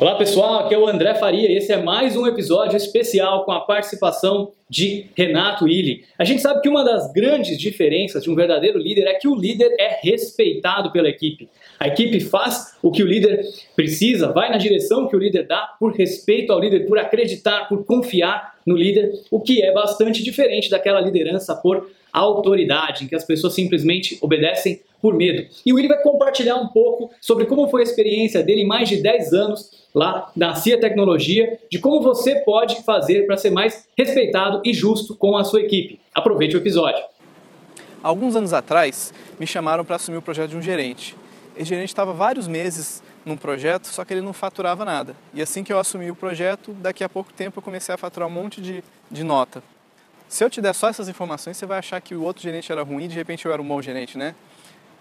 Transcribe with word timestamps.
Olá 0.00 0.14
pessoal, 0.14 0.60
aqui 0.60 0.74
é 0.74 0.78
o 0.78 0.86
André 0.88 1.14
Faria 1.16 1.46
e 1.46 1.58
esse 1.58 1.70
é 1.70 1.76
mais 1.76 2.16
um 2.16 2.26
episódio 2.26 2.74
especial 2.74 3.44
com 3.44 3.52
a 3.52 3.60
participação 3.60 4.50
de 4.66 5.04
Renato 5.14 5.68
Illy. 5.68 6.06
A 6.18 6.24
gente 6.24 6.40
sabe 6.40 6.62
que 6.62 6.70
uma 6.70 6.82
das 6.82 7.12
grandes 7.12 7.58
diferenças 7.58 8.22
de 8.22 8.30
um 8.30 8.34
verdadeiro 8.34 8.78
líder 8.78 9.06
é 9.06 9.12
que 9.12 9.28
o 9.28 9.34
líder 9.34 9.76
é 9.78 10.00
respeitado 10.02 10.90
pela 10.90 11.06
equipe. 11.06 11.50
A 11.78 11.86
equipe 11.86 12.18
faz 12.18 12.78
o 12.82 12.90
que 12.90 13.02
o 13.02 13.06
líder 13.06 13.44
precisa, 13.76 14.32
vai 14.32 14.48
na 14.48 14.56
direção 14.56 15.06
que 15.06 15.14
o 15.14 15.18
líder 15.18 15.46
dá, 15.46 15.68
por 15.78 15.92
respeito 15.92 16.50
ao 16.50 16.60
líder, 16.60 16.86
por 16.86 16.98
acreditar, 16.98 17.68
por 17.68 17.84
confiar 17.84 18.54
no 18.70 18.76
líder, 18.76 19.12
o 19.30 19.40
que 19.40 19.62
é 19.62 19.72
bastante 19.72 20.22
diferente 20.22 20.70
daquela 20.70 21.00
liderança 21.00 21.54
por 21.54 21.90
autoridade, 22.12 23.04
em 23.04 23.08
que 23.08 23.14
as 23.14 23.24
pessoas 23.24 23.54
simplesmente 23.54 24.18
obedecem 24.20 24.80
por 25.00 25.14
medo. 25.14 25.46
E 25.64 25.72
o 25.72 25.76
Willi 25.76 25.88
vai 25.88 26.02
compartilhar 26.02 26.56
um 26.56 26.68
pouco 26.68 27.10
sobre 27.20 27.46
como 27.46 27.68
foi 27.68 27.82
a 27.82 27.84
experiência 27.84 28.42
dele 28.42 28.62
em 28.62 28.66
mais 28.66 28.88
de 28.88 28.96
10 28.96 29.32
anos 29.32 29.70
lá 29.94 30.30
na 30.36 30.54
CIA 30.54 30.78
Tecnologia, 30.78 31.58
de 31.70 31.78
como 31.78 32.00
você 32.00 32.36
pode 32.40 32.82
fazer 32.82 33.26
para 33.26 33.36
ser 33.36 33.50
mais 33.50 33.88
respeitado 33.96 34.60
e 34.64 34.72
justo 34.72 35.16
com 35.16 35.36
a 35.36 35.44
sua 35.44 35.60
equipe. 35.60 35.98
Aproveite 36.14 36.56
o 36.56 36.58
episódio. 36.58 37.02
Alguns 38.02 38.36
anos 38.36 38.52
atrás, 38.52 39.12
me 39.38 39.46
chamaram 39.46 39.84
para 39.84 39.96
assumir 39.96 40.18
o 40.18 40.22
projeto 40.22 40.50
de 40.50 40.56
um 40.56 40.62
gerente. 40.62 41.16
Esse 41.56 41.70
gerente 41.70 41.88
estava 41.88 42.12
vários 42.12 42.46
meses 42.46 43.02
num 43.24 43.36
projeto, 43.36 43.86
só 43.86 44.04
que 44.04 44.14
ele 44.14 44.20
não 44.20 44.32
faturava 44.32 44.84
nada. 44.84 45.14
E 45.34 45.42
assim 45.42 45.62
que 45.62 45.72
eu 45.72 45.78
assumi 45.78 46.10
o 46.10 46.14
projeto, 46.14 46.72
daqui 46.72 47.04
a 47.04 47.08
pouco 47.08 47.32
tempo 47.32 47.58
eu 47.58 47.62
comecei 47.62 47.94
a 47.94 47.98
faturar 47.98 48.28
um 48.28 48.32
monte 48.32 48.60
de, 48.60 48.82
de 49.10 49.22
nota. 49.22 49.62
Se 50.28 50.44
eu 50.44 50.50
te 50.50 50.60
der 50.60 50.74
só 50.74 50.88
essas 50.88 51.08
informações, 51.08 51.56
você 51.56 51.66
vai 51.66 51.78
achar 51.78 52.00
que 52.00 52.14
o 52.14 52.22
outro 52.22 52.42
gerente 52.42 52.70
era 52.70 52.82
ruim 52.82 53.04
e 53.04 53.08
de 53.08 53.14
repente 53.14 53.44
eu 53.44 53.52
era 53.52 53.60
um 53.60 53.66
bom 53.66 53.82
gerente, 53.82 54.16
né? 54.16 54.34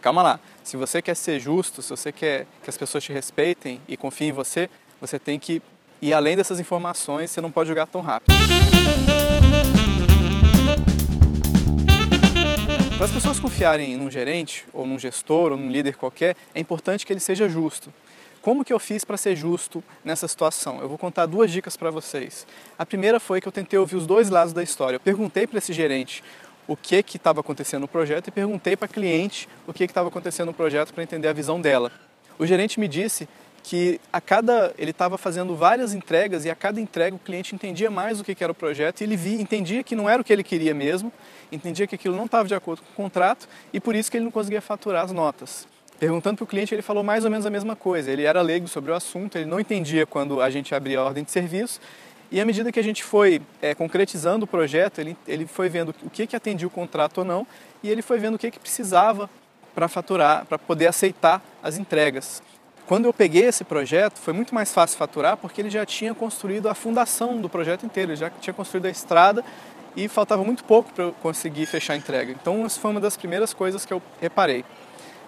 Calma 0.00 0.22
lá. 0.22 0.40
Se 0.64 0.76
você 0.76 1.02
quer 1.02 1.14
ser 1.14 1.38
justo, 1.38 1.82
se 1.82 1.90
você 1.90 2.10
quer 2.10 2.46
que 2.62 2.70
as 2.70 2.78
pessoas 2.78 3.04
te 3.04 3.12
respeitem 3.12 3.80
e 3.86 3.96
confiem 3.96 4.30
em 4.30 4.32
você, 4.32 4.70
você 4.98 5.18
tem 5.18 5.38
que 5.38 5.60
ir 6.00 6.14
além 6.14 6.36
dessas 6.36 6.58
informações, 6.58 7.30
você 7.30 7.40
não 7.40 7.50
pode 7.50 7.68
jogar 7.68 7.86
tão 7.86 8.00
rápido. 8.00 8.34
Confiarem 13.50 13.96
num 13.96 14.08
gerente, 14.08 14.64
ou 14.72 14.86
num 14.86 14.96
gestor, 14.96 15.50
ou 15.50 15.58
num 15.58 15.68
líder 15.68 15.96
qualquer, 15.96 16.36
é 16.54 16.60
importante 16.60 17.04
que 17.04 17.12
ele 17.12 17.18
seja 17.18 17.48
justo. 17.48 17.92
Como 18.40 18.64
que 18.64 18.72
eu 18.72 18.78
fiz 18.78 19.04
para 19.04 19.16
ser 19.16 19.34
justo 19.34 19.82
nessa 20.04 20.28
situação? 20.28 20.80
Eu 20.80 20.88
vou 20.88 20.96
contar 20.96 21.26
duas 21.26 21.50
dicas 21.50 21.76
para 21.76 21.90
vocês. 21.90 22.46
A 22.78 22.86
primeira 22.86 23.18
foi 23.18 23.40
que 23.40 23.48
eu 23.48 23.52
tentei 23.52 23.76
ouvir 23.76 23.96
os 23.96 24.06
dois 24.06 24.30
lados 24.30 24.52
da 24.52 24.62
história. 24.62 24.96
Eu 24.96 25.00
perguntei 25.00 25.48
para 25.48 25.58
esse 25.58 25.72
gerente 25.72 26.22
o 26.68 26.76
que 26.76 27.02
que 27.02 27.16
estava 27.16 27.40
acontecendo 27.40 27.82
no 27.82 27.88
projeto 27.88 28.28
e 28.28 28.30
perguntei 28.30 28.76
para 28.76 28.86
a 28.86 28.88
cliente 28.88 29.48
o 29.66 29.72
que 29.72 29.82
estava 29.82 30.08
acontecendo 30.08 30.46
no 30.46 30.54
projeto 30.54 30.94
para 30.94 31.02
entender 31.02 31.26
a 31.26 31.32
visão 31.32 31.60
dela. 31.60 31.90
O 32.38 32.46
gerente 32.46 32.78
me 32.78 32.86
disse 32.86 33.28
que 33.62 34.00
a 34.12 34.20
cada 34.20 34.72
ele 34.78 34.90
estava 34.90 35.18
fazendo 35.18 35.54
várias 35.54 35.94
entregas 35.94 36.44
e 36.44 36.50
a 36.50 36.54
cada 36.54 36.80
entrega 36.80 37.14
o 37.14 37.18
cliente 37.18 37.54
entendia 37.54 37.90
mais 37.90 38.20
o 38.20 38.24
que, 38.24 38.36
era 38.42 38.52
o 38.52 38.54
projeto 38.54 39.00
e 39.00 39.04
ele 39.04 39.16
via, 39.16 39.40
entendia 39.40 39.82
que 39.82 39.94
não 39.94 40.08
era 40.08 40.20
o 40.20 40.24
que 40.24 40.32
ele 40.32 40.42
queria 40.42 40.74
mesmo, 40.74 41.12
entendia 41.52 41.86
que 41.86 41.94
aquilo 41.94 42.16
não 42.16 42.24
estava 42.24 42.48
de 42.48 42.54
acordo 42.54 42.82
com 42.82 42.92
o 42.92 42.94
contrato 43.04 43.48
e 43.72 43.80
por 43.80 43.94
isso 43.94 44.10
que 44.10 44.16
ele 44.16 44.24
não 44.24 44.30
conseguia 44.30 44.60
faturar 44.60 45.04
as 45.04 45.12
notas. 45.12 45.68
Perguntando 45.98 46.36
para 46.36 46.44
o 46.44 46.46
cliente, 46.46 46.74
ele 46.74 46.80
falou 46.80 47.04
mais 47.04 47.26
ou 47.26 47.30
menos 47.30 47.44
a 47.44 47.50
mesma 47.50 47.76
coisa. 47.76 48.10
Ele 48.10 48.24
era 48.24 48.40
leigo 48.40 48.66
sobre 48.66 48.90
o 48.90 48.94
assunto, 48.94 49.36
ele 49.36 49.44
não 49.44 49.60
entendia 49.60 50.06
quando 50.06 50.40
a 50.40 50.48
gente 50.48 50.74
abria 50.74 50.98
a 50.98 51.04
ordem 51.04 51.22
de 51.22 51.30
serviço. 51.30 51.78
E 52.32 52.40
à 52.40 52.44
medida 52.46 52.72
que 52.72 52.80
a 52.80 52.82
gente 52.82 53.04
foi 53.04 53.42
é, 53.60 53.74
concretizando 53.74 54.44
o 54.44 54.46
projeto, 54.46 54.98
ele, 54.98 55.14
ele 55.28 55.46
foi 55.46 55.68
vendo 55.68 55.94
o 56.02 56.08
que, 56.08 56.26
que 56.26 56.34
atendia 56.34 56.66
o 56.66 56.70
contrato 56.70 57.18
ou 57.18 57.24
não, 57.24 57.46
e 57.82 57.90
ele 57.90 58.00
foi 58.00 58.18
vendo 58.18 58.36
o 58.36 58.38
que, 58.38 58.50
que 58.50 58.58
precisava 58.58 59.28
para 59.74 59.88
faturar, 59.88 60.46
para 60.46 60.58
poder 60.58 60.86
aceitar 60.86 61.42
as 61.62 61.76
entregas. 61.76 62.42
Quando 62.90 63.04
eu 63.04 63.12
peguei 63.12 63.44
esse 63.44 63.62
projeto, 63.62 64.18
foi 64.18 64.32
muito 64.32 64.52
mais 64.52 64.74
fácil 64.74 64.98
faturar 64.98 65.36
porque 65.36 65.60
ele 65.60 65.70
já 65.70 65.86
tinha 65.86 66.12
construído 66.12 66.68
a 66.68 66.74
fundação 66.74 67.40
do 67.40 67.48
projeto 67.48 67.86
inteiro, 67.86 68.10
ele 68.10 68.16
já 68.16 68.28
tinha 68.28 68.52
construído 68.52 68.86
a 68.86 68.90
estrada 68.90 69.44
e 69.94 70.08
faltava 70.08 70.42
muito 70.42 70.64
pouco 70.64 70.92
para 70.92 71.04
eu 71.04 71.12
conseguir 71.22 71.66
fechar 71.66 71.92
a 71.92 71.96
entrega. 71.96 72.32
Então, 72.32 72.66
isso 72.66 72.80
foi 72.80 72.90
uma 72.90 72.98
das 72.98 73.16
primeiras 73.16 73.54
coisas 73.54 73.86
que 73.86 73.92
eu 73.92 74.02
reparei. 74.20 74.64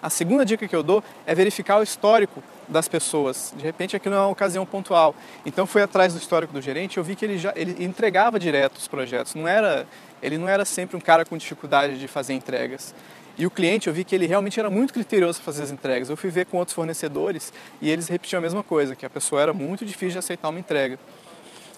A 0.02 0.10
segunda 0.10 0.44
dica 0.44 0.66
que 0.66 0.74
eu 0.74 0.82
dou 0.82 1.04
é 1.24 1.36
verificar 1.36 1.78
o 1.78 1.84
histórico 1.84 2.42
das 2.66 2.88
pessoas. 2.88 3.54
De 3.56 3.62
repente 3.62 3.94
aquilo 3.94 4.16
é 4.16 4.18
uma 4.18 4.30
ocasião 4.30 4.66
pontual. 4.66 5.14
Então 5.46 5.64
fui 5.64 5.82
atrás 5.82 6.12
do 6.12 6.18
histórico 6.18 6.52
do 6.52 6.60
gerente, 6.60 6.98
eu 6.98 7.04
vi 7.04 7.14
que 7.14 7.24
ele 7.24 7.38
já 7.38 7.52
ele 7.54 7.84
entregava 7.84 8.40
direto 8.40 8.78
os 8.78 8.88
projetos. 8.88 9.36
Não 9.36 9.46
era 9.46 9.86
ele 10.20 10.36
não 10.36 10.48
era 10.48 10.64
sempre 10.64 10.96
um 10.96 11.00
cara 11.00 11.24
com 11.24 11.36
dificuldade 11.36 11.96
de 11.96 12.08
fazer 12.08 12.34
entregas. 12.34 12.92
E 13.38 13.47
o 13.47 13.50
cliente, 13.50 13.88
eu 13.88 13.94
vi 13.94 14.04
que 14.04 14.15
ele 14.15 14.26
realmente 14.26 14.60
era 14.60 14.69
muito 14.69 14.93
criterioso 14.93 15.38
para 15.38 15.47
fazer 15.47 15.62
as 15.62 15.70
entregas. 15.70 16.10
Eu 16.10 16.16
fui 16.16 16.31
ver 16.31 16.47
com 16.47 16.59
outros 16.59 16.75
fornecedores 16.75 17.53
e 17.81 17.91
eles 17.91 18.09
repetiam 18.09 18.38
a 18.38 18.43
mesma 18.43 18.62
coisa, 18.62 18.94
que 18.94 19.06
a 19.06 19.10
pessoa 19.10 19.41
era 19.41 19.53
muito 19.53 19.84
difícil 19.84 20.10
de 20.10 20.19
aceitar 20.19 20.48
uma 20.48 20.59
entrega. 20.59 20.98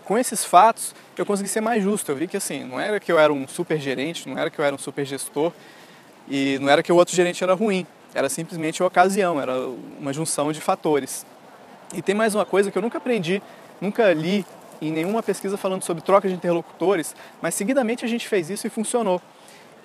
Com 0.05 0.19
esses 0.19 0.45
fatos, 0.45 0.95
eu 1.17 1.25
consegui 1.25 1.49
ser 1.49 1.61
mais 1.61 1.83
justo. 1.83 2.11
Eu 2.11 2.17
vi 2.17 2.27
que 2.27 2.37
assim, 2.37 2.65
não 2.65 2.79
era 2.79 2.99
que 2.99 3.11
eu 3.11 3.19
era 3.19 3.33
um 3.33 3.47
super 3.47 3.79
gerente, 3.79 4.29
não 4.29 4.37
era 4.37 4.51
que 4.51 4.59
eu 4.59 4.65
era 4.65 4.75
um 4.75 4.79
super 4.79 5.05
gestor 5.05 5.53
e 6.29 6.59
não 6.61 6.69
era 6.69 6.83
que 6.83 6.93
o 6.93 6.97
outro 6.97 7.15
gerente 7.15 7.43
era 7.43 7.55
ruim 7.55 7.87
era 8.15 8.29
simplesmente 8.29 8.81
uma 8.83 8.87
ocasião, 8.87 9.41
era 9.41 9.59
uma 9.99 10.13
junção 10.13 10.53
de 10.53 10.61
fatores. 10.61 11.27
E 11.93 12.01
tem 12.01 12.15
mais 12.15 12.35
uma 12.35 12.47
coisa 12.47 12.71
que 12.71 12.79
eu 12.79 12.83
nunca 12.83 12.99
aprendi, 12.99 13.43
nunca 13.81 14.13
li 14.15 14.47
em 14.81 14.93
nenhuma 14.93 15.23
pesquisa 15.23 15.57
falando 15.57 15.83
sobre 15.83 16.03
troca 16.03 16.29
de 16.29 16.35
interlocutores, 16.35 17.15
mas 17.43 17.55
seguidamente 17.55 18.05
a 18.05 18.09
gente 18.09 18.29
fez 18.29 18.49
isso 18.49 18.67
e 18.67 18.71
funcionou. 18.71 19.21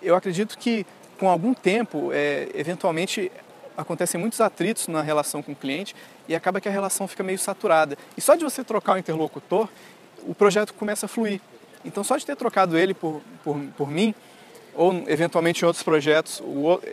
Eu 0.02 0.16
acredito 0.16 0.58
que 0.58 0.86
com 1.20 1.30
algum 1.30 1.54
tempo, 1.54 2.12
é, 2.14 2.48
eventualmente 2.56 3.32
acontecem 3.78 4.20
muitos 4.20 4.40
atritos 4.42 4.88
na 4.88 5.02
relação 5.02 5.44
com 5.44 5.52
o 5.52 5.56
cliente 5.56 5.96
e 6.28 6.36
acaba 6.36 6.60
que 6.60 6.68
a 6.68 6.72
relação 6.72 7.08
fica 7.08 7.24
meio 7.24 7.38
saturada. 7.38 7.98
E 8.18 8.22
só 8.22 8.36
de 8.36 8.44
você 8.44 8.64
trocar 8.64 8.96
o 8.96 8.98
interlocutor, 8.98 9.68
o 10.24 10.34
projeto 10.34 10.74
começa 10.74 11.06
a 11.06 11.10
fluir. 11.10 11.40
Então, 11.84 12.04
só 12.04 12.18
de 12.18 12.26
ter 12.26 12.36
trocado 12.36 12.78
ele 12.78 12.94
por, 12.94 13.22
por, 13.44 13.58
por 13.78 13.90
mim, 13.90 14.14
ou 14.76 15.04
eventualmente 15.08 15.64
em 15.64 15.66
outros 15.66 15.84
projetos, 15.84 16.42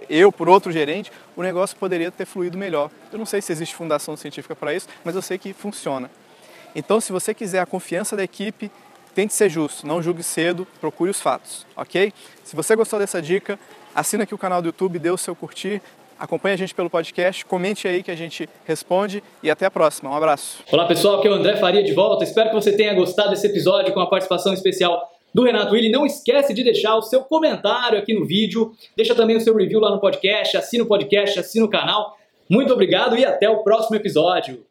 eu 0.09 0.33
por 0.33 0.49
outro 0.49 0.73
gerente, 0.73 1.11
o 1.37 1.43
negócio 1.43 1.77
poderia 1.77 2.11
ter 2.11 2.25
fluído 2.25 2.59
melhor. 2.59 2.91
Eu 3.13 3.19
não 3.19 3.27
sei 3.27 3.41
se 3.41 3.53
existe 3.53 3.75
fundação 3.75 4.17
científica 4.17 4.57
para 4.57 4.75
isso, 4.75 4.89
mas 5.05 5.15
eu 5.15 5.23
sei 5.23 5.39
que 5.39 5.53
funciona. 5.53 6.11
Então, 6.75 7.01
se 7.01 7.13
você 7.13 7.33
quiser 7.33 7.61
a 7.61 7.67
confiança 7.67 8.17
da 8.17 8.25
equipe, 8.25 8.71
tente 9.15 9.35
ser 9.35 9.49
justo, 9.49 9.87
não 9.87 10.03
julgue 10.03 10.23
cedo, 10.23 10.67
procure 10.81 11.11
os 11.11 11.21
fatos, 11.21 11.67
ok? 11.77 12.13
Se 12.45 12.55
você 12.55 12.77
gostou 12.77 12.99
dessa 12.99 13.21
dica, 13.21 13.59
Assina 13.97 14.25
aqui 14.25 14.35
o 14.35 14.39
canal 14.39 14.61
do 14.61 14.67
YouTube, 14.67 14.99
dê 14.99 15.11
o 15.11 15.17
seu 15.17 15.35
curtir, 15.35 15.81
acompanha 16.19 16.53
a 16.53 16.59
gente 16.59 16.75
pelo 16.75 16.91
podcast, 16.91 17.47
comente 17.47 17.89
aí 17.89 18.03
que 18.03 18.11
a 18.11 18.15
gente 18.15 18.47
responde 18.67 19.25
e 19.43 19.51
até 19.51 19.65
a 19.65 19.71
próxima. 19.71 20.11
Um 20.11 20.15
abraço. 20.15 20.63
Olá 20.71 20.85
pessoal, 20.85 21.19
aqui 21.19 21.27
é 21.27 21.31
o 21.31 21.35
André 21.35 21.57
Faria 21.57 21.83
de 21.83 21.95
volta. 21.95 22.23
Espero 22.23 22.51
que 22.51 22.55
você 22.55 22.77
tenha 22.77 22.93
gostado 22.93 23.31
desse 23.31 23.47
episódio 23.47 23.95
com 23.95 24.01
a 24.01 24.07
participação 24.07 24.53
especial 24.53 25.11
do 25.33 25.45
Renato 25.45 25.73
Willi. 25.73 25.91
Não 25.91 26.05
esquece 26.05 26.53
de 26.53 26.63
deixar 26.63 26.95
o 26.95 27.01
seu 27.01 27.23
comentário 27.23 27.99
aqui 27.99 28.13
no 28.13 28.27
vídeo, 28.27 28.75
deixa 28.95 29.15
também 29.15 29.35
o 29.35 29.41
seu 29.41 29.57
review 29.57 29.81
lá 29.81 29.91
no 29.91 29.99
podcast, 29.99 30.59
assina 30.59 30.85
o 30.85 30.87
podcast, 30.87 31.41
assina 31.41 31.65
o 31.65 31.71
canal. 31.71 32.19
Muito 32.51 32.75
obrigado 32.75 33.17
e 33.17 33.25
até 33.25 33.49
o 33.49 33.63
próximo 33.63 33.97
episódio. 33.97 34.63